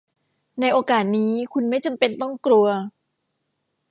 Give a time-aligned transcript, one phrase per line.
[0.59, 2.67] ในโอกาสนี้คุณไม่จำเป็นต้องกลัว